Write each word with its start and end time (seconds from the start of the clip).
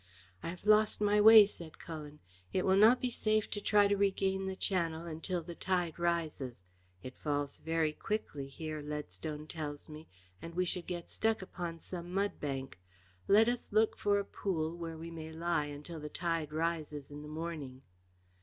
"I 0.41 0.49
have 0.49 0.65
lost 0.65 0.99
my 0.99 1.21
way," 1.21 1.45
said 1.45 1.77
Cullen. 1.77 2.21
"It 2.51 2.65
will 2.65 2.75
not 2.75 2.99
be 2.99 3.11
safe 3.11 3.51
to 3.51 3.61
try 3.61 3.87
to 3.87 3.95
regain 3.95 4.47
the 4.47 4.55
channel 4.55 5.05
until 5.05 5.43
the 5.43 5.53
tide 5.53 5.99
rises. 5.99 6.63
It 7.03 7.19
falls 7.19 7.59
very 7.59 7.93
quickly 7.93 8.47
here, 8.47 8.81
Leadstone 8.81 9.45
tells 9.45 9.87
me, 9.87 10.07
and 10.41 10.55
we 10.55 10.65
should 10.65 10.87
get 10.87 11.11
stuck 11.11 11.43
upon 11.43 11.77
some 11.77 12.11
mudbank. 12.11 12.79
Let 13.27 13.47
us 13.47 13.71
look 13.71 13.95
for 13.95 14.17
a 14.17 14.25
pool 14.25 14.75
where 14.75 14.97
we 14.97 15.11
may 15.11 15.31
lie 15.31 15.65
until 15.65 15.99
the 15.99 16.09
tide 16.09 16.51
rises 16.51 17.11
in 17.11 17.21
the 17.21 17.27
morning." 17.29 17.83